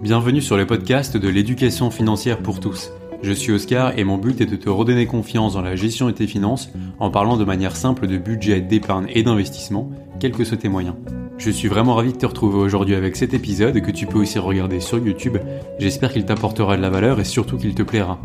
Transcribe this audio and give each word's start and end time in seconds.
Bienvenue 0.00 0.40
sur 0.40 0.56
le 0.56 0.66
podcast 0.66 1.18
de 1.18 1.28
l'éducation 1.28 1.90
financière 1.90 2.38
pour 2.38 2.58
tous. 2.58 2.90
Je 3.22 3.32
suis 3.32 3.52
Oscar 3.52 3.98
et 3.98 4.04
mon 4.04 4.16
but 4.16 4.40
est 4.40 4.46
de 4.46 4.56
te 4.56 4.70
redonner 4.70 5.04
confiance 5.04 5.52
dans 5.52 5.60
la 5.60 5.76
gestion 5.76 6.06
de 6.06 6.12
tes 6.12 6.26
finances 6.26 6.70
en 6.98 7.10
parlant 7.10 7.36
de 7.36 7.44
manière 7.44 7.76
simple 7.76 8.06
de 8.06 8.16
budget, 8.16 8.62
d'épargne 8.62 9.08
et 9.10 9.22
d'investissement, 9.22 9.90
quels 10.18 10.32
que 10.32 10.42
soient 10.42 10.56
tes 10.56 10.70
moyens. 10.70 10.94
Je 11.36 11.50
suis 11.50 11.68
vraiment 11.68 11.96
ravi 11.96 12.14
de 12.14 12.16
te 12.16 12.24
retrouver 12.24 12.60
aujourd'hui 12.60 12.94
avec 12.94 13.14
cet 13.14 13.34
épisode 13.34 13.78
que 13.82 13.90
tu 13.90 14.06
peux 14.06 14.20
aussi 14.20 14.38
regarder 14.38 14.80
sur 14.80 14.96
YouTube. 14.96 15.36
J'espère 15.78 16.14
qu'il 16.14 16.24
t'apportera 16.24 16.78
de 16.78 16.82
la 16.82 16.88
valeur 16.88 17.20
et 17.20 17.24
surtout 17.24 17.58
qu'il 17.58 17.74
te 17.74 17.82
plaira. 17.82 18.18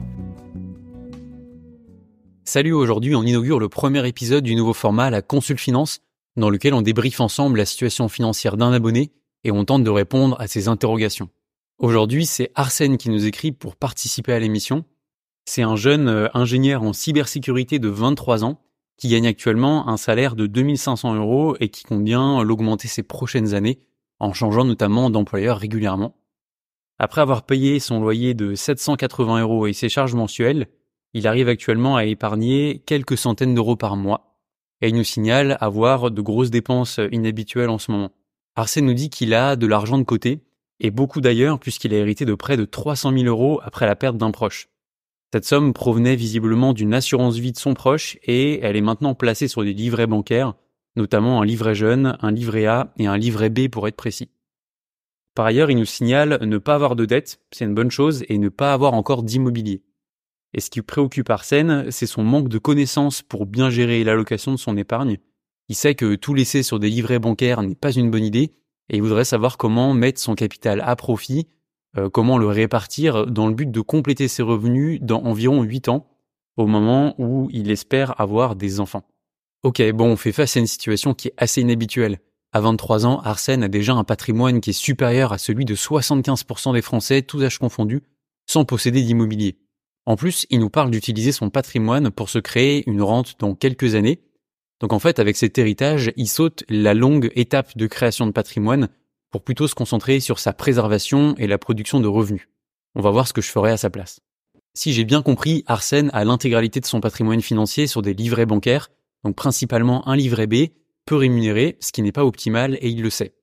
Salut, 2.46 2.72
aujourd'hui 2.72 3.16
on 3.16 3.24
inaugure 3.24 3.60
le 3.60 3.68
premier 3.68 4.08
épisode 4.08 4.46
du 4.46 4.56
nouveau 4.56 4.74
format 4.74 5.10
La 5.10 5.22
Consul 5.22 5.58
Finance, 5.58 6.00
dans 6.38 6.50
lequel 6.50 6.74
on 6.74 6.82
débriefe 6.82 7.20
ensemble 7.20 7.58
la 7.58 7.66
situation 7.66 8.08
financière 8.08 8.56
d'un 8.56 8.72
abonné 8.72 9.12
et 9.44 9.52
on 9.52 9.66
tente 9.66 9.84
de 9.84 9.90
répondre 9.90 10.38
à 10.40 10.48
ses 10.48 10.70
interrogations. 10.70 11.28
Aujourd'hui, 11.78 12.26
c'est 12.26 12.52
Arsène 12.56 12.98
qui 12.98 13.10
nous 13.10 13.26
écrit 13.26 13.52
pour 13.52 13.76
participer 13.76 14.32
à 14.32 14.40
l'émission. 14.40 14.86
C'est 15.44 15.62
un 15.62 15.76
jeune 15.76 16.08
euh, 16.08 16.28
ingénieur 16.34 16.84
en 16.84 16.94
cybersécurité 16.94 17.80
de 17.80 17.90
23 17.90 18.46
ans 18.46 18.62
qui 18.98 19.10
gagne 19.10 19.28
actuellement 19.28 19.90
un 19.90 19.98
salaire 19.98 20.38
de 20.38 20.48
2500 20.48 21.16
euros 21.16 21.58
et 21.60 21.68
qui 21.68 21.84
compte 21.84 22.04
bien 22.04 22.42
l'augmenter 22.44 22.88
ces 22.88 23.04
prochaines 23.04 23.54
années 23.54 23.80
en 24.22 24.32
changeant 24.32 24.64
notamment 24.64 25.10
d'employeur 25.10 25.58
régulièrement. 25.58 26.16
Après 26.98 27.20
avoir 27.20 27.46
payé 27.46 27.82
son 27.82 28.00
loyer 28.00 28.34
de 28.34 28.56
780 28.56 29.42
euros 29.42 29.68
et 29.68 29.74
ses 29.74 29.90
charges 29.90 30.16
mensuelles, 30.16 30.68
il 31.14 31.28
arrive 31.28 31.50
actuellement 31.50 31.98
à 31.98 32.06
épargner 32.06 32.84
quelques 32.86 33.18
centaines 33.18 33.54
d'euros 33.54 33.76
par 33.76 33.98
mois 33.98 34.40
et 34.82 34.88
il 34.88 34.96
nous 34.96 35.04
signale 35.04 35.58
avoir 35.60 36.10
de 36.10 36.22
grosses 36.22 36.52
dépenses 36.52 37.02
inhabituelles 37.12 37.70
en 37.70 37.80
ce 37.80 37.92
moment. 37.92 38.12
Arsène 38.56 38.86
nous 38.86 38.94
dit 38.94 39.10
qu'il 39.10 39.34
a 39.34 39.58
de 39.58 39.68
l'argent 39.68 39.98
de 39.98 40.04
côté 40.04 40.45
et 40.80 40.92
beaucoup 40.92 41.22
d'ailleurs 41.22 41.60
puisqu'il 41.60 41.94
a 41.94 41.98
hérité 41.98 42.26
de 42.26 42.36
près 42.36 42.58
de 42.58 42.66
300 42.66 43.12
000 43.14 43.26
euros 43.26 43.60
après 43.64 43.86
la 43.86 43.96
perte 43.96 44.18
d'un 44.18 44.32
proche. 44.32 44.70
Cette 45.34 45.46
somme 45.46 45.74
provenait 45.74 46.16
visiblement 46.16 46.74
d'une 46.74 46.94
assurance 46.94 47.38
vie 47.38 47.52
de 47.52 47.58
son 47.58 47.74
proche 47.74 48.18
et 48.24 48.60
elle 48.62 48.76
est 48.76 48.82
maintenant 48.82 49.16
placée 49.16 49.48
sur 49.48 49.64
des 49.64 49.74
livrets 49.74 50.08
bancaires, 50.08 50.54
notamment 50.96 51.42
un 51.42 51.46
livret 51.46 51.76
jeune, 51.76 52.18
un 52.22 52.32
livret 52.32 52.66
A 52.66 52.94
et 52.98 53.08
un 53.08 53.18
livret 53.18 53.50
B 53.50 53.68
pour 53.68 53.88
être 53.88 53.98
précis. 53.98 54.30
Par 55.36 55.46
ailleurs, 55.46 55.70
il 55.70 55.78
nous 55.78 55.86
signale 55.86 56.40
ne 56.42 56.58
pas 56.58 56.76
avoir 56.76 56.96
de 56.96 57.04
dette, 57.04 57.42
c'est 57.52 57.66
une 57.66 57.76
bonne 57.76 57.92
chose, 57.92 58.24
et 58.30 58.38
ne 58.38 58.48
pas 58.48 58.72
avoir 58.72 58.94
encore 58.94 59.24
d'immobilier. 59.24 59.84
Et 60.54 60.62
ce 60.62 60.70
qui 60.70 60.82
préoccupe 60.82 61.30
Arsène, 61.30 61.92
c'est 61.92 62.06
son 62.06 62.24
manque 62.24 62.48
de 62.48 62.58
connaissances 62.58 63.22
pour 63.22 63.46
bien 63.46 63.70
gérer 63.70 64.06
l'allocation 64.06 64.54
de 64.54 64.58
son 64.58 64.78
épargne. 64.78 65.18
Il 65.68 65.76
sait 65.76 65.96
que 65.96 66.16
tout 66.16 66.34
laisser 66.34 66.64
sur 66.64 66.80
des 66.80 66.90
livrets 66.90 67.20
bancaires 67.20 67.62
n'est 67.62 67.76
pas 67.76 67.92
une 67.92 68.10
bonne 68.10 68.24
idée, 68.24 68.54
et 68.90 68.98
il 68.98 69.02
voudrait 69.02 69.26
savoir 69.26 69.58
comment 69.58 69.94
mettre 69.94 70.20
son 70.20 70.36
capital 70.36 70.82
à 70.82 70.96
profit, 70.96 71.48
euh, 71.98 72.10
comment 72.10 72.38
le 72.38 72.48
répartir 72.48 73.26
dans 73.28 73.48
le 73.48 73.54
but 73.54 73.72
de 73.72 73.82
compléter 73.82 74.28
ses 74.28 74.44
revenus 74.44 75.00
dans 75.02 75.24
environ 75.24 75.64
8 75.64 75.90
ans, 75.90 76.08
au 76.58 76.68
moment 76.68 77.16
où 77.18 77.50
il 77.52 77.72
espère 77.72 78.20
avoir 78.20 78.56
des 78.56 78.80
enfants. 78.80 79.04
Ok, 79.64 79.82
bon, 79.92 80.12
on 80.12 80.16
fait 80.16 80.32
face 80.32 80.58
à 80.58 80.60
une 80.60 80.68
situation 80.68 81.14
qui 81.14 81.30
est 81.30 81.34
assez 81.38 81.62
inhabituelle. 81.62 82.20
À 82.54 82.62
23 82.62 83.06
ans, 83.06 83.20
Arsène 83.22 83.64
a 83.64 83.68
déjà 83.68 83.94
un 83.94 84.04
patrimoine 84.04 84.62
qui 84.62 84.70
est 84.70 84.74
supérieur 84.74 85.34
à 85.34 85.38
celui 85.38 85.66
de 85.66 85.76
75% 85.76 86.74
des 86.74 86.82
Français, 86.82 87.22
tous 87.22 87.44
âges 87.44 87.60
confondus, 87.60 88.04
sans 88.46 88.64
posséder 88.64 89.02
d'immobilier. 89.02 89.58
En 90.06 90.16
plus, 90.16 90.46
il 90.50 90.60
nous 90.60 90.70
parle 90.70 90.92
d'utiliser 90.92 91.32
son 91.32 91.50
patrimoine 91.50 92.12
pour 92.12 92.30
se 92.30 92.40
créer 92.40 92.88
une 92.88 93.02
rente 93.02 93.36
dans 93.40 93.56
quelques 93.56 93.96
années, 93.96 94.22
donc 94.82 94.94
en 94.94 95.00
fait, 95.00 95.20
avec 95.20 95.38
cet 95.38 95.58
héritage, 95.58 96.12
il 96.18 96.28
saute 96.28 96.64
la 96.70 96.94
longue 96.94 97.32
étape 97.36 97.78
de 97.78 97.88
création 97.88 98.28
de 98.28 98.32
patrimoine 98.32 98.90
pour 99.32 99.44
plutôt 99.44 99.68
se 99.68 99.76
concentrer 99.76 100.20
sur 100.20 100.40
sa 100.40 100.54
préservation 100.54 101.36
et 101.38 101.48
la 101.48 101.58
production 101.58 102.00
de 102.00 102.08
revenus. 102.08 102.48
On 102.96 103.02
va 103.02 103.12
voir 103.12 103.28
ce 103.28 103.34
que 103.34 103.42
je 103.42 103.50
ferai 103.50 103.72
à 103.72 103.78
sa 103.78 103.90
place. 103.90 104.20
Si 104.74 104.92
j'ai 104.92 105.06
bien 105.06 105.22
compris, 105.22 105.64
Arsène 105.68 106.10
a 106.14 106.26
l'intégralité 106.26 106.82
de 106.82 106.86
son 106.86 107.00
patrimoine 107.00 107.42
financier 107.42 107.88
sur 107.88 108.02
des 108.02 108.14
livrets 108.14 108.46
bancaires, 108.46 108.90
donc 109.24 109.36
principalement 109.36 110.08
un 110.08 110.16
livret 110.16 110.48
B, 110.48 110.68
peu 111.06 111.16
rémunéré, 111.16 111.78
ce 111.80 111.92
qui 111.92 112.02
n'est 112.02 112.12
pas 112.12 112.26
optimal 112.26 112.78
et 112.82 112.90
il 112.90 113.02
le 113.02 113.10
sait. 113.10 113.36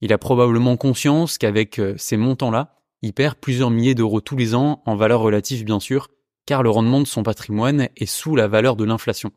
Il 0.00 0.12
a 0.12 0.18
probablement 0.18 0.76
conscience 0.76 1.38
qu'avec 1.38 1.78
euh, 1.78 1.94
ces 1.98 2.16
montants-là, 2.16 2.74
il 3.02 3.12
perd 3.12 3.36
plusieurs 3.36 3.70
milliers 3.70 3.94
d'euros 3.94 4.20
tous 4.20 4.36
les 4.36 4.54
ans 4.54 4.82
en 4.86 4.96
valeur 4.96 5.20
relative 5.20 5.64
bien 5.64 5.80
sûr, 5.80 6.08
car 6.46 6.62
le 6.62 6.70
rendement 6.70 7.00
de 7.00 7.06
son 7.06 7.22
patrimoine 7.22 7.88
est 7.96 8.06
sous 8.06 8.34
la 8.34 8.48
valeur 8.48 8.76
de 8.76 8.84
l'inflation. 8.84 9.30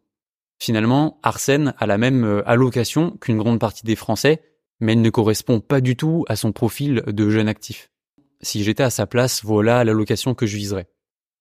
Finalement, 0.64 1.20
Arsène 1.24 1.74
a 1.78 1.86
la 1.86 1.98
même 1.98 2.24
euh, 2.24 2.50
allocation 2.50 3.18
qu'une 3.20 3.38
grande 3.38 3.60
partie 3.60 3.84
des 3.84 3.98
Français, 3.98 4.42
mais 4.80 4.94
elle 4.94 5.02
ne 5.02 5.10
correspond 5.10 5.60
pas 5.60 5.82
du 5.82 5.98
tout 5.98 6.24
à 6.30 6.38
son 6.38 6.54
profil 6.54 7.04
de 7.06 7.30
jeune 7.30 7.50
actif. 7.50 7.92
Si 8.42 8.64
j'étais 8.64 8.84
à 8.84 8.90
sa 8.90 9.06
place, 9.06 9.44
voilà 9.44 9.84
l'allocation 9.84 10.36
que 10.36 10.46
je 10.46 10.56
viserais. 10.56 10.88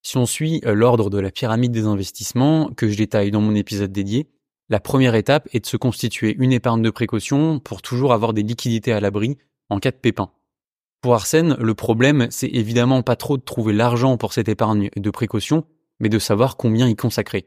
Si 0.02 0.16
on 0.16 0.26
suit 0.26 0.60
euh, 0.66 0.74
l'ordre 0.74 1.08
de 1.08 1.20
la 1.20 1.30
pyramide 1.30 1.70
des 1.70 1.84
investissements, 1.84 2.72
que 2.76 2.88
je 2.88 2.96
détaille 2.96 3.30
dans 3.30 3.40
mon 3.40 3.54
épisode 3.54 3.92
dédié, 3.92 4.28
la 4.68 4.80
première 4.80 5.14
étape 5.14 5.48
est 5.52 5.60
de 5.60 5.66
se 5.66 5.76
constituer 5.76 6.34
une 6.40 6.52
épargne 6.52 6.82
de 6.82 6.90
précaution 6.90 7.60
pour 7.60 7.80
toujours 7.80 8.12
avoir 8.12 8.32
des 8.32 8.42
liquidités 8.42 8.90
à 8.90 8.98
l'abri 8.98 9.38
en 9.70 9.78
cas 9.78 9.92
de 9.92 9.98
pépin. 9.98 10.32
Pour 11.00 11.14
Arsène, 11.14 11.54
le 11.60 11.74
problème, 11.74 12.26
c'est 12.30 12.50
évidemment 12.50 13.04
pas 13.04 13.14
trop 13.14 13.36
de 13.36 13.42
trouver 13.42 13.72
l'argent 13.72 14.16
pour 14.16 14.32
cette 14.32 14.48
épargne 14.48 14.90
de 14.96 15.10
précaution, 15.10 15.64
mais 16.00 16.08
de 16.08 16.18
savoir 16.18 16.56
combien 16.56 16.88
y 16.88 16.96
consacrer. 16.96 17.46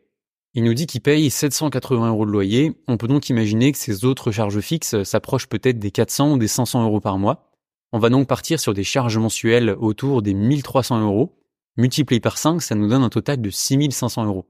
Il 0.58 0.64
nous 0.64 0.74
dit 0.74 0.88
qu'il 0.88 1.02
paye 1.02 1.30
780 1.30 2.08
euros 2.08 2.26
de 2.26 2.32
loyer. 2.32 2.72
On 2.88 2.96
peut 2.96 3.10
donc 3.10 3.28
imaginer 3.30 3.74
que 3.74 3.78
ses 3.78 4.06
autres 4.06 4.32
charges 4.32 4.62
fixes 4.62 5.04
s'approchent 5.04 5.48
peut-être 5.48 5.80
des 5.80 5.92
400 5.92 6.32
ou 6.32 6.38
des 6.38 6.48
500 6.48 6.86
euros 6.86 7.02
par 7.02 7.18
mois. 7.18 7.52
On 7.92 8.00
va 8.00 8.10
donc 8.10 8.26
partir 8.26 8.58
sur 8.58 8.74
des 8.74 8.86
charges 8.86 9.18
mensuelles 9.18 9.76
autour 9.78 10.22
des 10.22 10.34
1300 10.34 11.02
euros. 11.02 11.38
Multiplié 11.76 12.22
par 12.22 12.38
5, 12.38 12.62
ça 12.62 12.74
nous 12.74 12.88
donne 12.88 13.04
un 13.04 13.10
total 13.10 13.42
de 13.42 13.50
6500 13.50 14.26
euros. 14.26 14.50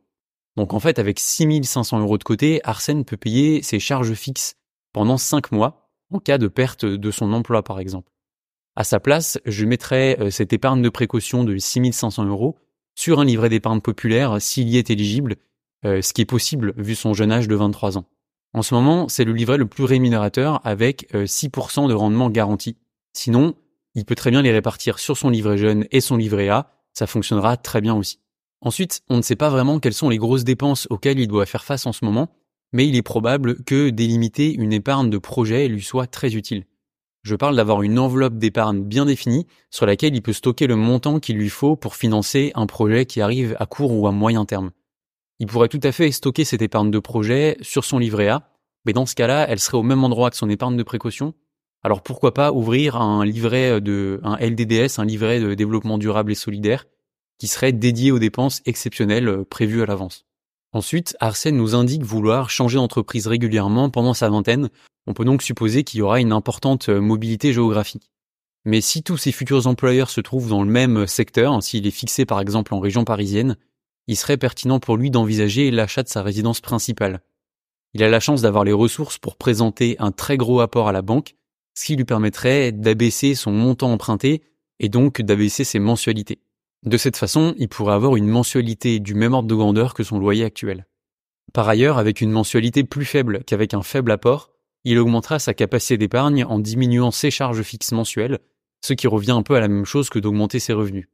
Donc 0.56 0.76
en 0.76 0.80
fait, 0.80 1.00
avec 1.00 1.20
6500 1.20 2.00
euros 2.00 2.20
de 2.20 2.24
côté, 2.24 2.62
Arsène 2.64 3.04
peut 3.04 3.18
payer 3.18 3.64
ses 3.64 3.80
charges 3.80 4.14
fixes 4.14 4.58
pendant 4.94 5.18
5 5.18 5.52
mois, 5.52 5.90
en 6.12 6.20
cas 6.20 6.38
de 6.38 6.48
perte 6.48 6.86
de 6.86 7.12
son 7.12 7.34
emploi 7.34 7.64
par 7.64 7.80
exemple. 7.80 8.12
À 8.76 8.84
sa 8.84 9.00
place, 9.00 9.40
je 9.46 9.66
mettrais 9.66 10.18
euh, 10.20 10.30
cette 10.30 10.54
épargne 10.54 10.84
de 10.84 10.90
précaution 10.90 11.44
de 11.44 11.58
6500 11.58 12.26
euros 12.26 12.58
sur 12.94 13.20
un 13.20 13.26
livret 13.26 13.50
d'épargne 13.50 13.82
populaire 13.82 14.40
s'il 14.40 14.70
y 14.70 14.78
est 14.78 14.92
éligible 14.92 15.38
euh, 15.86 16.02
ce 16.02 16.14
qui 16.14 16.22
est 16.22 16.26
possible 16.26 16.74
vu 16.78 16.96
son 16.96 17.14
jeune 17.14 17.32
âge 17.32 17.48
de 17.48 17.56
23 17.56 17.98
ans. 17.98 18.06
En 18.54 18.62
ce 18.62 18.74
moment, 18.74 19.10
c'est 19.10 19.26
le 19.26 19.34
livret 19.34 19.58
le 19.58 19.66
plus 19.66 19.84
rémunérateur 19.84 20.62
avec 20.64 21.12
6% 21.14 21.86
euh, 21.86 21.88
de 21.88 21.94
rendement 21.94 22.30
garanti. 22.30 22.78
Sinon, 23.14 23.56
il 23.96 24.06
peut 24.06 24.16
très 24.16 24.32
bien 24.32 24.42
les 24.42 24.52
répartir 24.52 25.00
sur 25.00 25.18
son 25.18 25.30
livret 25.30 25.58
jeune 25.58 25.86
et 25.92 26.02
son 26.02 26.18
livret 26.18 26.50
A, 26.50 26.72
ça 26.94 27.08
fonctionnera 27.08 27.58
très 27.58 27.82
bien 27.82 27.96
aussi. 27.96 28.20
Ensuite, 28.62 29.02
on 29.10 29.18
ne 29.18 29.22
sait 29.22 29.36
pas 29.36 29.50
vraiment 29.50 29.80
quelles 29.80 29.94
sont 29.94 30.10
les 30.10 30.18
grosses 30.18 30.44
dépenses 30.44 30.88
auxquelles 30.90 31.20
il 31.20 31.28
doit 31.28 31.46
faire 31.46 31.64
face 31.64 31.86
en 31.86 31.94
ce 31.94 32.04
moment, 32.04 32.30
mais 32.72 32.88
il 32.88 32.96
est 32.96 33.02
probable 33.02 33.64
que 33.64 33.90
délimiter 33.90 34.54
une 34.54 34.74
épargne 34.74 35.10
de 35.10 35.18
projet 35.18 35.68
lui 35.68 35.84
soit 35.84 36.08
très 36.08 36.36
utile. 36.36 36.66
Je 37.24 37.36
parle 37.36 37.56
d'avoir 37.56 37.82
une 37.82 38.00
enveloppe 38.00 38.38
d'épargne 38.38 38.84
bien 38.84 39.06
définie 39.06 39.48
sur 39.72 39.86
laquelle 39.86 40.16
il 40.16 40.22
peut 40.22 40.34
stocker 40.34 40.68
le 40.68 40.76
montant 40.76 41.20
qu'il 41.20 41.38
lui 41.38 41.50
faut 41.50 41.76
pour 41.76 41.96
financer 41.96 42.52
un 42.56 42.68
projet 42.68 43.06
qui 43.06 43.22
arrive 43.22 43.56
à 43.60 43.66
court 43.66 43.92
ou 43.92 44.08
à 44.08 44.12
moyen 44.12 44.46
terme. 44.46 44.72
Il 45.40 45.48
pourrait 45.48 45.68
tout 45.68 45.80
à 45.84 45.92
fait 45.92 46.12
stocker 46.12 46.46
cette 46.46 46.62
épargne 46.62 46.92
de 46.92 47.00
projet 47.00 47.58
sur 47.62 47.84
son 47.84 48.00
livret 48.00 48.30
A, 48.30 48.50
mais 48.86 48.94
dans 48.94 49.06
ce 49.06 49.16
cas-là, 49.16 49.46
elle 49.50 49.60
serait 49.60 49.78
au 49.78 49.84
même 49.84 50.04
endroit 50.04 50.30
que 50.30 50.38
son 50.38 50.50
épargne 50.50 50.78
de 50.78 50.84
précaution. 50.84 51.34
Alors 51.84 52.02
pourquoi 52.02 52.34
pas 52.34 52.52
ouvrir 52.52 52.96
un 52.96 53.26
livret 53.26 53.82
de, 53.82 54.20
un 54.24 54.38
LDDS, 54.38 55.00
un 55.00 55.06
livret 55.06 55.40
de 55.40 55.54
développement 55.54 55.98
durable 55.98 56.32
et 56.32 56.36
solidaire, 56.36 56.86
qui 57.38 57.48
serait 57.48 57.74
dédié 57.74 58.12
aux 58.12 58.20
dépenses 58.20 58.62
exceptionnelles 58.66 59.28
euh, 59.28 59.44
prévues 59.44 59.84
à 59.84 59.86
l'avance. 59.86 60.26
Ensuite, 60.72 61.16
Arsène 61.20 61.58
nous 61.58 61.76
indique 61.76 62.04
vouloir 62.04 62.50
changer 62.50 62.78
d'entreprise 62.78 63.28
régulièrement 63.28 63.90
pendant 63.90 64.14
sa 64.14 64.30
vingtaine. 64.30 64.70
On 65.08 65.14
peut 65.14 65.26
donc 65.26 65.42
supposer 65.42 65.84
qu'il 65.84 66.00
y 66.00 66.02
aura 66.02 66.20
une 66.20 66.32
importante 66.32 66.90
euh, 66.90 67.00
mobilité 67.00 67.54
géographique. 67.54 68.10
Mais 68.66 68.82
si 68.82 69.04
tous 69.04 69.18
ses 69.18 69.32
futurs 69.32 69.68
employeurs 69.68 70.10
se 70.10 70.22
trouvent 70.22 70.50
dans 70.50 70.64
le 70.64 70.72
même 70.72 71.06
secteur, 71.06 71.62
s'il 71.62 71.86
est 71.86 71.92
fixé 71.92 72.26
par 72.26 72.40
exemple 72.40 72.74
en 72.74 72.80
région 72.80 73.06
parisienne, 73.06 73.58
il 74.08 74.16
serait 74.16 74.38
pertinent 74.38 74.80
pour 74.80 74.98
lui 74.98 75.10
d'envisager 75.10 75.72
l'achat 75.72 76.04
de 76.04 76.10
sa 76.10 76.22
résidence 76.22 76.62
principale. 76.62 77.22
Il 77.94 78.04
a 78.04 78.10
la 78.10 78.20
chance 78.20 78.42
d'avoir 78.42 78.64
les 78.64 78.74
ressources 78.74 79.18
pour 79.18 79.38
présenter 79.38 79.96
un 80.00 80.12
très 80.12 80.38
gros 80.38 80.60
apport 80.60 80.88
à 80.88 80.92
la 80.92 81.02
banque, 81.02 81.36
ce 81.76 81.86
qui 81.86 81.96
lui 81.96 82.06
permettrait 82.06 82.72
d'abaisser 82.72 83.36
son 83.36 83.52
montant 83.52 83.92
emprunté 83.92 84.44
et 84.80 84.90
donc 84.90 85.22
d'abaisser 85.22 85.64
ses 85.64 85.80
mensualités. 85.80 86.40
De 86.84 86.98
cette 86.98 87.18
façon, 87.18 87.56
il 87.58 87.68
pourrait 87.68 87.96
avoir 87.96 88.16
une 88.16 88.28
mensualité 88.28 89.00
du 89.00 89.16
même 89.16 89.34
ordre 89.34 89.48
de 89.48 89.56
grandeur 89.56 89.94
que 89.94 90.04
son 90.04 90.20
loyer 90.20 90.44
actuel. 90.44 90.86
Par 91.54 91.68
ailleurs, 91.68 91.98
avec 91.98 92.22
une 92.22 92.32
mensualité 92.32 92.84
plus 92.84 93.06
faible 93.06 93.44
qu'avec 93.46 93.74
un 93.74 93.82
faible 93.82 94.12
apport, 94.12 94.52
il 94.84 95.00
augmentera 95.00 95.40
sa 95.40 95.54
capacité 95.54 95.98
d'épargne 95.98 96.44
en 96.44 96.60
diminuant 96.60 97.12
ses 97.12 97.32
charges 97.32 97.64
fixes 97.64 97.92
mensuelles, 97.92 98.40
ce 98.82 98.94
qui 98.94 99.08
revient 99.08 99.32
un 99.32 99.42
peu 99.42 99.56
à 99.56 99.60
la 99.60 99.68
même 99.68 99.86
chose 99.86 100.10
que 100.10 100.20
d'augmenter 100.20 100.60
ses 100.60 100.74
revenus. 100.74 101.08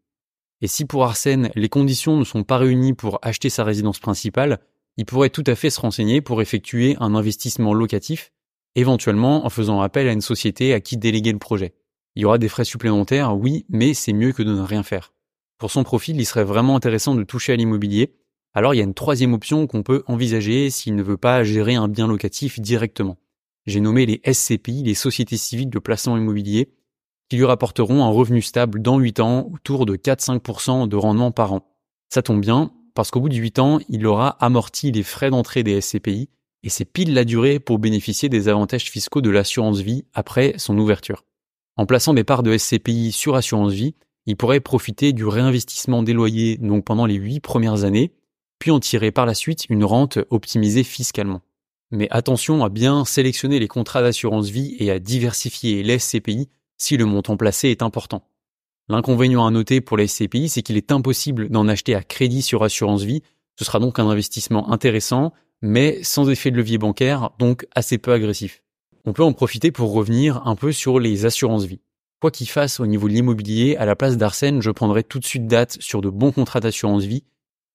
Et 0.62 0.68
si 0.68 0.86
pour 0.86 1.04
Arsène, 1.04 1.50
les 1.56 1.70
conditions 1.70 2.18
ne 2.18 2.24
sont 2.24 2.44
pas 2.44 2.58
réunies 2.58 2.94
pour 2.94 3.20
acheter 3.22 3.50
sa 3.50 3.64
résidence 3.64 4.00
principale, 4.00 4.60
il 4.98 5.06
pourrait 5.06 5.30
tout 5.30 5.44
à 5.48 5.56
fait 5.56 5.70
se 5.70 5.80
renseigner 5.80 6.22
pour 6.22 6.42
effectuer 6.42 6.96
un 7.00 7.16
investissement 7.16 7.74
locatif, 7.74 8.32
éventuellement 8.76 9.46
en 9.46 9.50
faisant 9.50 9.82
appel 9.82 10.08
à 10.08 10.12
une 10.12 10.22
société 10.22 10.74
à 10.74 10.80
qui 10.80 10.98
déléguer 10.98 11.32
le 11.32 11.40
projet. 11.40 11.74
Il 12.16 12.22
y 12.22 12.26
aura 12.26 12.38
des 12.38 12.50
frais 12.50 12.66
supplémentaires, 12.66 13.36
oui, 13.38 13.66
mais 13.70 13.94
c'est 13.94 14.14
mieux 14.14 14.34
que 14.34 14.44
de 14.44 14.54
ne 14.54 14.62
rien 14.62 14.84
faire. 14.84 15.14
Pour 15.58 15.72
son 15.72 15.84
profil, 15.84 16.20
il 16.20 16.26
serait 16.26 16.44
vraiment 16.44 16.76
intéressant 16.76 17.16
de 17.16 17.24
toucher 17.24 17.54
à 17.54 17.56
l'immobilier. 17.56 18.16
Alors 18.54 18.74
il 18.74 18.78
y 18.78 18.82
a 18.82 18.84
une 18.84 18.94
troisième 18.94 19.34
option 19.34 19.66
qu'on 19.66 19.84
peut 19.84 20.04
envisager 20.08 20.70
s'il 20.70 20.96
ne 20.96 21.04
veut 21.04 21.18
pas 21.18 21.44
gérer 21.44 21.76
un 21.76 21.88
bien 21.88 22.08
locatif 22.08 22.60
directement. 22.60 23.18
J'ai 23.66 23.80
nommé 23.80 24.06
les 24.06 24.22
SCPI, 24.32 24.84
les 24.84 24.96
sociétés 24.96 25.38
civiles 25.38 25.70
de 25.70 25.80
placement 25.80 26.18
immobilier, 26.18 26.70
qui 27.32 27.38
lui 27.38 27.46
rapporteront 27.46 28.04
un 28.04 28.10
revenu 28.10 28.42
stable 28.42 28.82
dans 28.82 29.00
8 29.00 29.22
ans, 29.22 29.50
autour 29.54 29.86
de 29.86 29.96
4-5% 29.96 30.90
de 30.90 30.96
rendement 30.98 31.32
par 31.32 31.54
an. 31.54 31.66
Ça 32.10 32.22
tombe 32.22 32.42
bien, 32.42 32.74
parce 32.94 33.10
qu'au 33.10 33.22
bout 33.22 33.30
de 33.30 33.36
8 33.36 33.60
ans, 33.60 33.80
il 33.88 34.06
aura 34.06 34.32
amorti 34.44 34.92
les 34.92 35.02
frais 35.02 35.30
d'entrée 35.30 35.64
des 35.64 35.80
SCPI, 35.80 36.28
et 36.64 36.70
c'est 36.70 36.84
pile 36.84 37.14
la 37.14 37.24
durée 37.24 37.60
pour 37.60 37.80
bénéficier 37.80 38.28
des 38.28 38.50
avantages 38.50 38.92
fiscaux 38.92 39.22
de 39.22 39.30
l'assurance 39.30 39.80
vie 39.80 40.04
après 40.14 40.56
son 40.58 40.78
ouverture. 40.78 41.24
En 41.78 41.86
plaçant 41.86 42.14
des 42.14 42.26
parts 42.26 42.44
de 42.44 42.58
SCPI 42.58 43.14
sur 43.14 43.36
assurance 43.36 43.72
vie, 43.72 43.96
il 44.26 44.36
pourrait 44.36 44.60
profiter 44.60 45.14
du 45.14 45.26
réinvestissement 45.26 46.04
des 46.04 46.12
loyers 46.12 46.58
donc 46.58 46.84
pendant 46.84 47.06
les 47.06 47.16
8 47.16 47.40
premières 47.40 47.86
années, 47.86 48.12
puis 48.60 48.72
en 48.72 48.82
tirer 48.82 49.12
par 49.12 49.26
la 49.26 49.36
suite 49.36 49.68
une 49.70 49.86
rente 49.86 50.20
optimisée 50.32 50.84
fiscalement. 50.84 51.40
Mais 51.92 52.10
attention 52.12 52.62
à 52.66 52.68
bien 52.68 53.06
sélectionner 53.06 53.60
les 53.60 53.70
contrats 53.70 54.02
d'assurance 54.02 54.50
vie 54.50 54.76
et 54.80 54.92
à 54.92 55.00
diversifier 55.00 55.82
les 55.82 55.98
SCPI 55.98 56.50
si 56.82 56.98
le 56.98 57.06
montant 57.06 57.38
placé 57.38 57.70
est 57.70 57.84
important. 57.84 58.24
L'inconvénient 58.90 59.46
à 59.46 59.52
noter 59.52 59.82
pour 59.82 59.98
les 59.98 60.08
SCPI, 60.08 60.50
c'est 60.50 60.64
qu'il 60.64 60.78
est 60.78 60.92
impossible 60.92 61.50
d'en 61.50 61.68
acheter 61.68 61.94
à 61.94 62.02
crédit 62.02 62.42
sur 62.42 62.64
assurance 62.64 63.04
vie. 63.04 63.22
Ce 63.56 63.64
sera 63.64 63.78
donc 63.78 64.00
un 64.00 64.10
investissement 64.10 64.72
intéressant, 64.72 65.32
mais 65.62 66.02
sans 66.02 66.28
effet 66.32 66.50
de 66.50 66.58
levier 66.58 66.80
bancaire, 66.80 67.30
donc 67.38 67.68
assez 67.76 68.00
peu 68.00 68.12
agressif. 68.12 68.64
On 69.06 69.14
peut 69.14 69.22
en 69.22 69.32
profiter 69.32 69.72
pour 69.72 69.94
revenir 69.94 70.42
un 70.48 70.56
peu 70.56 70.72
sur 70.72 71.00
les 71.00 71.26
assurances 71.26 71.66
vie. 71.66 71.82
Quoi 72.20 72.32
qu'il 72.32 72.50
fasse 72.50 72.80
au 72.80 72.88
niveau 72.88 73.08
de 73.08 73.14
l'immobilier, 73.14 73.76
à 73.78 73.86
la 73.86 73.96
place 73.96 74.18
d'Arsène, 74.18 74.64
je 74.64 74.72
prendrai 74.72 75.04
tout 75.04 75.20
de 75.20 75.26
suite 75.26 75.46
date 75.46 75.78
sur 75.80 76.02
de 76.02 76.10
bons 76.10 76.32
contrats 76.32 76.62
d'assurance 76.62 77.04
vie, 77.04 77.24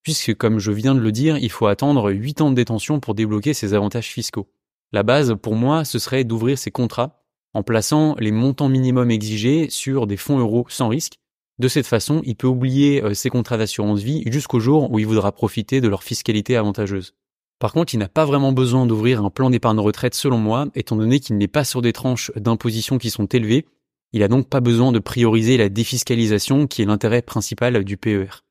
puisque 0.02 0.34
comme 0.34 0.58
je 0.58 0.72
viens 0.72 0.96
de 0.96 1.00
le 1.00 1.12
dire, 1.12 1.38
il 1.38 1.50
faut 1.50 1.68
attendre 1.68 2.10
8 2.10 2.40
ans 2.40 2.50
de 2.50 2.56
détention 2.56 2.98
pour 2.98 3.14
débloquer 3.14 3.54
ces 3.54 3.72
avantages 3.72 4.08
fiscaux. 4.08 4.48
La 4.92 5.04
base, 5.04 5.36
pour 5.40 5.54
moi, 5.54 5.84
ce 5.84 6.00
serait 6.00 6.24
d'ouvrir 6.24 6.58
ces 6.58 6.72
contrats 6.72 7.22
en 7.56 7.62
plaçant 7.62 8.16
les 8.18 8.32
montants 8.32 8.68
minimums 8.68 9.10
exigés 9.10 9.70
sur 9.70 10.06
des 10.06 10.18
fonds 10.18 10.38
euros 10.38 10.66
sans 10.68 10.88
risque. 10.88 11.14
De 11.58 11.68
cette 11.68 11.86
façon, 11.86 12.20
il 12.26 12.36
peut 12.36 12.46
oublier 12.46 13.02
euh, 13.02 13.14
ses 13.14 13.30
contrats 13.30 13.56
d'assurance 13.56 14.00
vie 14.00 14.22
jusqu'au 14.26 14.60
jour 14.60 14.92
où 14.92 14.98
il 14.98 15.06
voudra 15.06 15.32
profiter 15.32 15.80
de 15.80 15.88
leur 15.88 16.02
fiscalité 16.02 16.54
avantageuse. 16.58 17.14
Par 17.58 17.72
contre, 17.72 17.94
il 17.94 17.96
n'a 17.96 18.10
pas 18.10 18.26
vraiment 18.26 18.52
besoin 18.52 18.84
d'ouvrir 18.84 19.24
un 19.24 19.30
plan 19.30 19.48
d'épargne 19.48 19.78
retraite 19.78 20.14
selon 20.14 20.36
moi, 20.36 20.66
étant 20.74 20.96
donné 20.96 21.18
qu'il 21.18 21.38
n'est 21.38 21.48
pas 21.48 21.64
sur 21.64 21.80
des 21.80 21.94
tranches 21.94 22.30
d'imposition 22.36 22.98
qui 22.98 23.08
sont 23.08 23.24
élevées. 23.24 23.64
Il 24.12 24.20
n'a 24.20 24.28
donc 24.28 24.50
pas 24.50 24.60
besoin 24.60 24.92
de 24.92 24.98
prioriser 24.98 25.56
la 25.56 25.70
défiscalisation 25.70 26.66
qui 26.66 26.82
est 26.82 26.86
l'intérêt 26.86 27.22
principal 27.22 27.84
du 27.84 27.96
PER. 27.96 28.42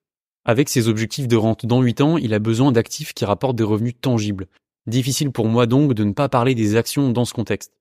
Avec 0.46 0.68
ses 0.68 0.88
objectifs 0.88 1.28
de 1.28 1.38
rente 1.38 1.68
dans 1.68 1.84
8 1.84 2.02
ans, 2.02 2.18
il 2.18 2.34
a 2.34 2.40
besoin 2.40 2.72
d'actifs 2.72 3.14
qui 3.14 3.24
rapportent 3.24 3.56
des 3.56 3.64
revenus 3.64 3.94
tangibles. 4.02 4.48
Difficile 4.88 5.30
pour 5.30 5.48
moi 5.48 5.68
donc 5.68 5.94
de 5.94 6.04
ne 6.04 6.14
pas 6.14 6.28
parler 6.28 6.56
des 6.56 6.76
actions 6.76 7.12
dans 7.12 7.26
ce 7.26 7.36
contexte. 7.36 7.75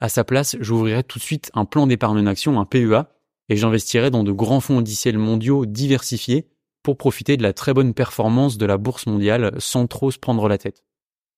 À 0.00 0.08
sa 0.08 0.24
place, 0.24 0.56
j'ouvrirai 0.60 1.04
tout 1.04 1.18
de 1.18 1.24
suite 1.24 1.50
un 1.54 1.64
plan 1.64 1.86
d'épargne 1.86 2.26
action, 2.26 2.60
un 2.60 2.64
PEA, 2.64 3.04
et 3.48 3.56
j'investirai 3.56 4.10
dans 4.10 4.24
de 4.24 4.32
grands 4.32 4.60
fonds 4.60 4.78
indiciels 4.78 5.18
mondiaux 5.18 5.66
diversifiés 5.66 6.48
pour 6.82 6.96
profiter 6.96 7.36
de 7.36 7.42
la 7.42 7.52
très 7.52 7.74
bonne 7.74 7.94
performance 7.94 8.58
de 8.58 8.66
la 8.66 8.76
bourse 8.76 9.06
mondiale 9.06 9.54
sans 9.58 9.86
trop 9.86 10.10
se 10.10 10.18
prendre 10.18 10.48
la 10.48 10.58
tête. 10.58 10.84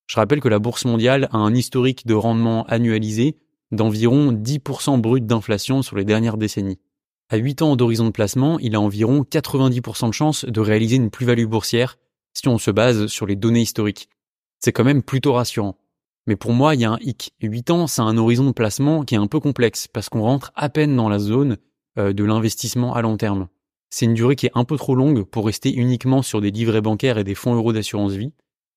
Je 0.07 0.17
rappelle 0.17 0.41
que 0.41 0.49
la 0.49 0.59
bourse 0.59 0.85
mondiale 0.85 1.29
a 1.33 1.39
un 1.39 1.55
historique 1.55 2.07
de 2.07 2.15
rendement 2.15 2.65
annualisé 2.67 3.39
d'environ 3.73 4.33
10% 4.33 5.01
brut 5.01 5.27
d'inflation 5.27 5.83
sur 5.83 5.97
les 5.97 6.05
dernières 6.05 6.37
décennies. 6.37 6.79
À 7.29 7.37
8 7.37 7.63
ans 7.63 7.77
d'horizon 7.77 8.07
de 8.07 8.11
placement, 8.11 8.59
il 8.61 8.77
a 8.77 8.81
environ 8.81 9.23
90% 9.23 10.09
de 10.09 10.13
chances 10.13 10.45
de 10.45 10.61
réaliser 10.61 10.97
une 10.97 11.11
plus-value 11.11 11.47
boursière 11.47 11.99
si 12.35 12.47
on 12.47 12.59
se 12.59 12.71
base 12.71 13.07
sur 13.09 13.27
les 13.27 13.35
données 13.35 13.63
historiques. 13.63 14.09
C'est 14.61 14.73
quand 14.73 14.85
même 14.85 15.03
plutôt 15.03 15.33
rassurant. 15.33 15.77
Mais 16.27 16.37
pour 16.37 16.53
moi, 16.53 16.75
il 16.75 16.81
y 16.81 16.85
a 16.85 16.91
un 16.91 16.99
hic. 17.01 17.33
8 17.41 17.71
ans, 17.71 17.87
c'est 17.87 18.03
un 18.03 18.17
horizon 18.19 18.45
de 18.45 18.53
placement 18.53 19.05
qui 19.05 19.15
est 19.15 19.19
un 19.19 19.29
peu 19.29 19.39
complexe 19.39 19.87
parce 19.87 20.09
qu'on 20.09 20.23
rentre 20.23 20.53
à 20.57 20.69
peine 20.69 20.97
dans 20.97 21.09
la 21.09 21.19
zone 21.19 21.57
euh, 21.99 22.13
de 22.13 22.25
l'investissement 22.25 22.95
à 22.95 23.03
long 23.03 23.17
terme. 23.17 23.49
C'est 23.91 24.07
une 24.07 24.15
durée 24.15 24.35
qui 24.35 24.47
est 24.47 24.53
un 24.55 24.65
peu 24.65 24.77
trop 24.77 24.97
longue 24.97 25.23
pour 25.23 25.47
rester 25.47 25.73
uniquement 25.73 26.23
sur 26.23 26.41
des 26.41 26.51
livrets 26.51 26.81
bancaires 26.81 27.19
et 27.19 27.25
des 27.25 27.37
fonds 27.37 27.55
euros 27.55 27.73
d'assurance 27.73 28.13
vie. 28.13 28.33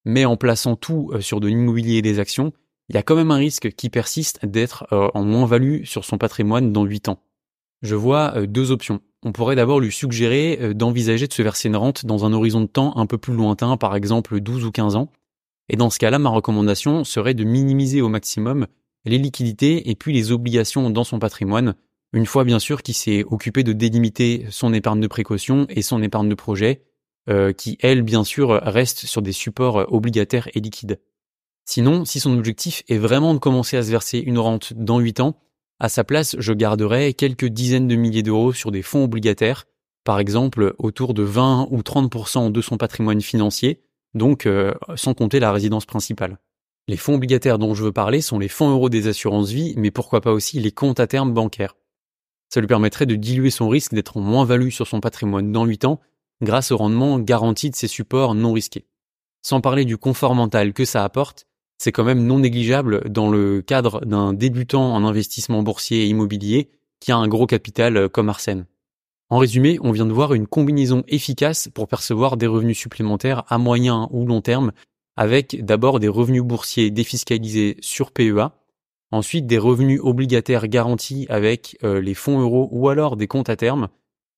Mais 0.06 0.25
en 0.25 0.38
plaçant 0.38 0.75
tout 0.75 1.10
euh, 1.13 1.22
sur 1.22 1.40
de 1.40 1.48
l'immobilier 1.48 1.98
et 1.98 2.01
des 2.04 2.19
actions, 2.19 2.54
il 2.88 2.96
y 2.96 2.98
a 3.00 3.04
quand 3.04 3.16
même 3.16 3.31
un 3.31 3.38
risque 3.38 3.72
qui 3.72 3.90
persiste 3.90 4.45
d'être 4.45 4.86
euh, 4.92 5.10
en 5.16 5.24
moins-value 5.24 5.84
sur 5.86 6.06
son 6.06 6.19
patrimoine 6.19 6.72
dans 6.72 6.86
8 6.86 7.10
ans. 7.10 7.19
Je 7.81 7.95
vois 7.95 8.45
deux 8.45 8.72
options. 8.72 9.00
On 9.24 9.31
pourrait 9.31 9.56
d'abord 9.56 9.80
lui 9.80 9.92
suggérer 9.92 10.74
d'envisager 10.74 11.28
de 11.28 11.34
se 11.34 11.42
verser 11.42 11.69
une 11.69 11.78
rente 11.78 12.06
dans 12.06 12.25
un 12.25 12.34
horizon 12.34 12.60
de 12.60 12.66
temps 12.66 12.95
un 12.98 13.06
peu 13.06 13.18
plus 13.18 13.34
lointain, 13.34 13.78
par 13.78 13.95
exemple 13.95 14.42
12 14.42 14.66
ou 14.66 14.72
15 14.72 14.98
ans, 14.98 15.10
et 15.69 15.75
dans 15.75 15.89
ce 15.89 16.00
cas-là, 16.00 16.19
ma 16.19 16.30
recommandation 16.30 17.04
serait 17.04 17.33
de 17.33 17.44
minimiser 17.44 18.01
au 18.01 18.10
maximum 18.10 18.68
les 19.06 19.18
liquidités 19.18 19.89
et 19.89 19.95
puis 19.95 20.13
les 20.13 20.31
obligations 20.31 20.89
dans 20.89 21.04
son 21.04 21.19
patrimoine, 21.19 21.75
une 22.12 22.25
fois 22.25 22.44
bien 22.44 22.60
sûr 22.60 22.81
qu'il 22.81 22.95
s'est 22.95 23.24
occupé 23.24 23.63
de 23.63 23.71
délimiter 23.71 24.45
son 24.50 24.74
épargne 24.74 25.00
de 25.00 25.07
précaution 25.07 25.68
et 25.69 25.81
son 25.81 26.01
épargne 26.01 26.27
de 26.27 26.36
projet, 26.36 26.83
euh, 27.30 27.54
qui, 27.54 27.77
elle, 27.81 28.01
bien 28.01 28.24
sûr, 28.24 28.50
reste 28.63 29.06
sur 29.06 29.21
des 29.21 29.31
supports 29.31 29.86
obligataires 29.94 30.50
et 30.56 30.60
liquides. 30.60 31.00
Sinon, 31.66 32.04
si 32.04 32.19
son 32.19 32.36
objectif 32.36 32.83
est 32.89 32.98
vraiment 32.98 33.36
de 33.36 33.39
commencer 33.39 33.77
à 33.77 33.83
se 33.83 33.92
verser 33.92 34.18
une 34.18 34.39
rente 34.39 34.74
dans 34.74 35.00
8 35.00 35.19
ans, 35.19 35.39
à 35.80 35.88
sa 35.88 36.04
place, 36.04 36.36
je 36.39 36.51
garderais 36.51 37.13
quelques 37.13 37.45
dizaines 37.45 37.88
de 37.88 37.95
milliers 37.95 38.24
d'euros 38.24 38.54
sur 38.54 38.71
des 38.71 38.81
fonds 38.81 39.04
obligataires, 39.04 39.66
par 40.04 40.19
exemple 40.19 40.74
autour 40.80 41.13
de 41.13 41.21
20 41.21 41.68
ou 41.69 41.81
30% 41.81 42.51
de 42.51 42.62
son 42.62 42.77
patrimoine 42.77 43.21
financier, 43.21 43.81
donc 44.13 44.45
euh, 44.45 44.73
sans 44.95 45.13
compter 45.13 45.39
la 45.39 45.51
résidence 45.51 45.85
principale. 45.85 46.38
Les 46.88 46.97
fonds 46.97 47.15
obligataires 47.15 47.59
dont 47.59 47.75
je 47.75 47.83
veux 47.83 47.91
parler 47.91 48.21
sont 48.21 48.39
les 48.39 48.47
fonds 48.47 48.71
euros 48.71 48.89
des 48.89 49.07
assurances 49.07 49.51
vie, 49.51 49.73
mais 49.77 49.91
pourquoi 49.91 50.21
pas 50.21 50.31
aussi 50.31 50.59
les 50.59 50.71
comptes 50.71 51.00
à 51.00 51.07
terme 51.07 51.33
bancaires. 51.33 51.75
Ça 52.50 52.61
lui 52.61 52.67
permettrait 52.67 53.06
de 53.06 53.15
diluer 53.15 53.51
son 53.51 53.69
risque 53.69 53.94
d'être 53.94 54.17
en 54.17 54.21
moins-value 54.21 54.69
sur 54.69 54.88
son 54.88 55.00
patrimoine 55.00 55.51
dans 55.51 55.65
8 55.65 55.85
ans 55.85 56.00
grâce 56.41 56.71
au 56.71 56.77
rendement 56.77 57.19
garanti 57.19 57.69
de 57.69 57.75
ses 57.75 57.88
supports 57.88 58.33
non 58.33 58.53
risqués. 58.53 58.88
Sans 59.41 59.61
parler 59.61 59.85
du 59.85 59.97
confort 59.97 60.35
mental 60.35 60.73
que 60.73 60.85
ça 60.85 61.03
apporte, 61.03 61.45
c'est 61.77 61.91
quand 61.91 62.03
même 62.03 62.25
non 62.25 62.39
négligeable 62.39 63.09
dans 63.09 63.29
le 63.29 63.61
cadre 63.61 64.03
d'un 64.06 64.33
débutant 64.33 64.94
en 64.94 65.06
investissement 65.06 65.63
boursier 65.63 66.03
et 66.03 66.07
immobilier 66.07 66.69
qui 67.00 67.11
a 67.11 67.17
un 67.17 67.27
gros 67.27 67.45
capital 67.45 68.09
comme 68.09 68.29
Arsène. 68.29 68.65
En 69.30 69.38
résumé, 69.38 69.78
on 69.81 69.92
vient 69.92 70.08
de 70.08 70.14
voir 70.14 70.33
une 70.33 70.48
combinaison 70.48 71.04
efficace 71.07 71.69
pour 71.71 71.88
percevoir 71.88 72.36
des 72.36 72.48
revenus 72.48 72.80
supplémentaires 72.80 73.44
à 73.48 73.59
moyen 73.59 74.09
ou 74.12 74.26
long 74.26 74.42
terme, 74.42 74.71
avec 75.18 75.64
d'abord 75.64 76.00
des 76.00 76.07
revenus 76.07 76.42
boursiers 76.42 76.90
défiscalisés 76.90 77.78
sur 77.80 78.12
PEA, 78.12 78.52
ensuite 79.12 79.45
des 79.45 79.59
revenus 79.59 80.00
obligataires 80.02 80.68
garantis 80.68 81.28
avec 81.30 81.78
euh, 81.83 82.02
les 82.02 82.16
fonds 82.16 82.40
euros 82.40 82.69
ou 82.71 82.90
alors 82.90 83.18
des 83.18 83.28
comptes 83.28 83.50
à 83.50 83.56
terme, 83.56 83.90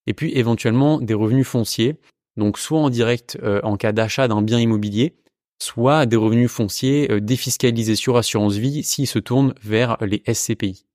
et 0.07 0.13
puis 0.13 0.37
éventuellement 0.37 0.99
des 0.99 1.13
revenus 1.13 1.47
fonciers, 1.47 1.95
donc 2.35 2.57
soit 2.57 2.79
en 2.79 2.89
direct 2.89 3.37
euh, 3.43 3.61
en 3.63 3.77
cas 3.77 3.93
d'achat 3.93 4.27
d'un 4.27 4.41
bien 4.41 4.59
immobilier, 4.59 5.15
soit 5.61 6.05
des 6.05 6.17
revenus 6.17 6.51
fonciers 6.51 7.09
euh, 7.09 7.21
défiscalisés 7.21 7.95
sur 7.95 8.17
assurance 8.17 8.55
vie 8.55 8.83
s'il 8.83 9.07
se 9.07 9.19
tourne 9.19 9.53
vers 9.63 9.97
les 10.01 10.21
SCPI. 10.27 10.85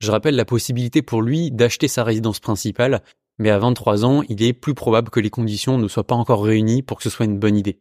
Je 0.00 0.10
rappelle 0.10 0.36
la 0.36 0.44
possibilité 0.44 1.00
pour 1.00 1.22
lui 1.22 1.50
d'acheter 1.50 1.88
sa 1.88 2.04
résidence 2.04 2.40
principale 2.40 3.02
mais 3.38 3.50
à 3.50 3.58
23 3.58 4.04
ans, 4.04 4.22
il 4.28 4.42
est 4.42 4.52
plus 4.52 4.74
probable 4.74 5.10
que 5.10 5.20
les 5.20 5.30
conditions 5.30 5.78
ne 5.78 5.88
soient 5.88 6.06
pas 6.06 6.14
encore 6.14 6.44
réunies 6.44 6.82
pour 6.82 6.98
que 6.98 7.04
ce 7.04 7.10
soit 7.10 7.26
une 7.26 7.38
bonne 7.38 7.56
idée. 7.56 7.78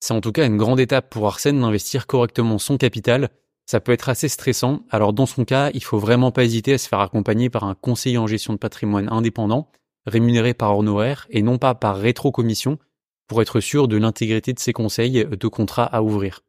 C'est 0.00 0.14
en 0.14 0.20
tout 0.20 0.32
cas 0.32 0.46
une 0.46 0.56
grande 0.56 0.80
étape 0.80 1.10
pour 1.10 1.26
Arsène 1.26 1.60
d'investir 1.60 2.06
correctement 2.06 2.58
son 2.58 2.76
capital. 2.76 3.30
Ça 3.66 3.80
peut 3.80 3.92
être 3.92 4.08
assez 4.08 4.28
stressant, 4.28 4.82
alors 4.90 5.12
dans 5.12 5.26
son 5.26 5.44
cas, 5.44 5.70
il 5.74 5.82
faut 5.82 5.98
vraiment 5.98 6.30
pas 6.30 6.44
hésiter 6.44 6.74
à 6.74 6.78
se 6.78 6.88
faire 6.88 7.00
accompagner 7.00 7.50
par 7.50 7.64
un 7.64 7.74
conseiller 7.74 8.18
en 8.18 8.26
gestion 8.26 8.52
de 8.52 8.58
patrimoine 8.58 9.08
indépendant, 9.10 9.70
rémunéré 10.06 10.54
par 10.54 10.76
honoraire 10.78 11.26
et 11.30 11.42
non 11.42 11.58
pas 11.58 11.74
par 11.74 11.96
rétrocommission, 11.96 12.78
pour 13.26 13.42
être 13.42 13.60
sûr 13.60 13.88
de 13.88 13.96
l'intégrité 13.96 14.52
de 14.52 14.60
ses 14.60 14.72
conseils 14.72 15.24
de 15.24 15.48
contrat 15.48 15.84
à 15.84 16.02
ouvrir. 16.02 16.42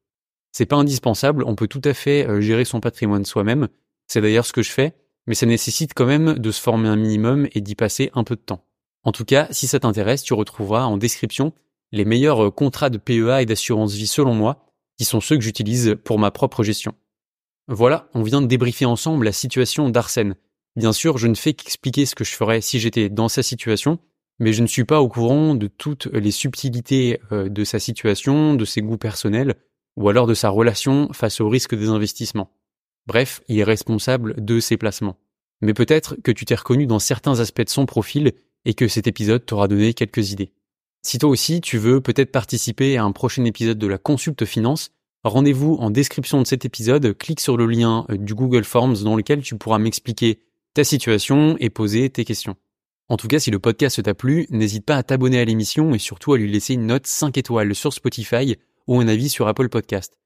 C'est 0.52 0.68
pas 0.68 0.76
indispensable, 0.76 1.44
on 1.46 1.56
peut 1.56 1.68
tout 1.68 1.82
à 1.84 1.94
fait 1.94 2.28
euh, 2.28 2.42
gérer 2.42 2.66
son 2.66 2.80
patrimoine 2.80 3.26
soi-même. 3.26 3.68
C'est 4.08 4.22
d'ailleurs 4.22 4.46
ce 4.46 4.54
que 4.54 4.62
je 4.62 4.72
fais 4.72 4.94
mais 5.28 5.36
ça 5.36 5.46
nécessite 5.46 5.94
quand 5.94 6.06
même 6.06 6.34
de 6.34 6.52
se 6.52 6.62
former 6.62 6.88
un 6.88 6.96
minimum 6.96 7.48
et 7.54 7.62
d'y 7.62 7.76
passer 7.76 8.10
un 8.14 8.24
peu 8.24 8.36
de 8.36 8.42
temps. 8.42 8.64
En 9.04 9.12
tout 9.12 9.26
cas, 9.26 9.48
si 9.52 9.68
ça 9.68 9.80
t'intéresse, 9.80 10.24
tu 10.24 10.34
retrouveras 10.34 10.86
en 10.86 10.98
description 10.98 11.54
les 11.92 12.06
meilleurs 12.06 12.48
euh, 12.48 12.52
contrats 12.52 12.90
de 12.90 12.98
PEA 12.98 13.42
et 13.42 13.46
d'assurance 13.46 13.94
vie 13.94 14.08
selon 14.08 14.34
moi, 14.34 14.66
qui 14.98 15.06
sont 15.06 15.22
ceux 15.22 15.38
que 15.38 15.44
j'utilise 15.44 15.96
pour 16.04 16.20
ma 16.20 16.32
propre 16.32 16.64
gestion. 16.64 16.94
Voilà, 17.68 18.10
on 18.14 18.24
vient 18.24 18.42
de 18.42 18.48
débriefer 18.48 18.86
ensemble 18.86 19.26
la 19.26 19.32
situation 19.32 19.90
d'Arsène. 19.90 20.36
Bien 20.76 20.94
sûr, 20.94 21.18
je 21.18 21.28
ne 21.28 21.36
fais 21.36 21.54
qu'expliquer 21.54 22.06
ce 22.06 22.16
que 22.16 22.24
je 22.24 22.34
ferais 22.34 22.62
si 22.62 22.80
j'étais 22.80 23.10
dans 23.10 23.30
sa 23.30 23.44
situation, 23.44 24.00
mais 24.40 24.54
je 24.54 24.62
ne 24.62 24.68
suis 24.68 24.86
pas 24.86 25.02
au 25.02 25.10
courant 25.10 25.56
de 25.56 25.68
toutes 25.68 26.08
les 26.08 26.32
subtilités 26.32 27.20
euh, 27.32 27.50
de 27.50 27.64
sa 27.64 27.80
situation, 27.80 28.56
de 28.56 28.66
ses 28.66 28.82
goûts 28.82 28.98
personnels, 28.98 29.56
ou 29.96 30.10
alors 30.10 30.28
de 30.28 30.34
sa 30.34 30.50
relation 30.50 31.10
face 31.14 31.42
au 31.42 31.50
risque 31.50 31.76
des 31.76 31.90
investissements. 31.90 32.52
Bref, 33.08 33.42
il 33.48 33.58
est 33.58 33.64
responsable 33.64 34.36
de 34.44 34.60
ses 34.60 34.78
placements. 34.78 35.18
Mais 35.62 35.74
peut-être 35.74 36.16
que 36.24 36.32
tu 36.32 36.46
t'es 36.46 36.56
reconnu 36.56 36.86
dans 36.86 37.00
certains 37.00 37.40
aspects 37.40 37.64
de 37.64 37.70
son 37.70 37.86
profil 37.86 38.34
et 38.66 38.74
que 38.74 38.88
cet 38.88 39.08
épisode 39.08 39.46
t'aura 39.46 39.68
donné 39.68 39.94
quelques 39.94 40.32
idées. 40.32 40.52
Si 41.02 41.18
toi 41.18 41.30
aussi 41.30 41.62
tu 41.62 41.78
veux 41.78 42.02
peut-être 42.02 42.32
participer 42.32 42.98
à 42.98 43.04
un 43.04 43.12
prochain 43.14 43.46
épisode 43.46 43.80
de 43.80 43.88
la 43.88 43.98
Consulte 43.98 44.46
Finance, 44.46 44.92
rendez-vous 45.24 45.78
en 45.80 45.90
description 45.90 46.42
de 46.42 46.48
cet 46.48 46.66
épisode, 46.66 47.18
clique 47.18 47.40
sur 47.40 47.56
le 47.58 47.66
lien 47.66 48.06
euh, 48.10 48.18
du 48.18 48.36
Google 48.36 48.66
Forms 48.66 49.04
dans 49.04 49.16
lequel 49.16 49.42
tu 49.42 49.58
pourras 49.58 49.80
m'expliquer 49.80 50.40
ta 50.74 50.84
situation 50.84 51.56
et 51.60 51.70
poser 51.70 52.10
tes 52.10 52.26
questions. 52.26 52.56
En 53.10 53.16
tout 53.16 53.28
cas, 53.28 53.40
si 53.40 53.52
le 53.52 53.60
podcast 53.60 54.04
t'a 54.04 54.14
plu, 54.14 54.48
n'hésite 54.50 54.86
pas 54.86 54.98
à 54.98 55.04
t'abonner 55.04 55.40
à 55.40 55.46
l'émission 55.46 55.96
et 55.96 56.00
surtout 56.00 56.34
à 56.34 56.38
lui 56.38 56.52
laisser 56.52 56.74
une 56.74 56.88
note 56.88 57.08
5 57.08 57.38
étoiles 57.38 57.74
sur 57.74 57.94
Spotify 57.94 58.58
ou 58.86 59.00
un 59.00 59.08
avis 59.08 59.30
sur 59.30 59.48
Apple 59.48 59.70
Podcast. 59.70 60.18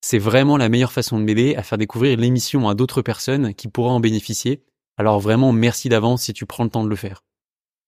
C'est 0.00 0.18
vraiment 0.18 0.56
la 0.56 0.68
meilleure 0.68 0.92
façon 0.92 1.18
de 1.18 1.24
m'aider 1.24 1.56
à 1.56 1.62
faire 1.62 1.78
découvrir 1.78 2.16
l'émission 2.16 2.68
à 2.68 2.74
d'autres 2.74 3.02
personnes 3.02 3.54
qui 3.54 3.68
pourraient 3.68 3.90
en 3.90 4.00
bénéficier. 4.00 4.64
Alors 4.96 5.20
vraiment, 5.20 5.52
merci 5.52 5.88
d'avance 5.88 6.22
si 6.22 6.32
tu 6.32 6.46
prends 6.46 6.64
le 6.64 6.70
temps 6.70 6.84
de 6.84 6.88
le 6.88 6.96
faire. 6.96 7.24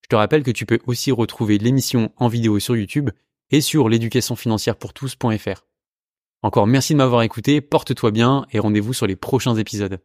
Je 0.02 0.08
te 0.08 0.16
rappelle 0.16 0.42
que 0.42 0.50
tu 0.50 0.66
peux 0.66 0.80
aussi 0.86 1.12
retrouver 1.12 1.58
l'émission 1.58 2.12
en 2.16 2.28
vidéo 2.28 2.58
sur 2.58 2.76
YouTube 2.76 3.10
et 3.50 3.60
sur 3.60 3.88
l'éducationfinancière 3.88 4.76
pour 4.76 4.92
tous.fr. 4.92 5.66
Encore 6.42 6.66
merci 6.66 6.94
de 6.94 6.98
m'avoir 6.98 7.22
écouté, 7.22 7.60
porte-toi 7.60 8.10
bien 8.10 8.46
et 8.50 8.58
rendez-vous 8.58 8.92
sur 8.92 9.06
les 9.06 9.16
prochains 9.16 9.56
épisodes. 9.56 10.00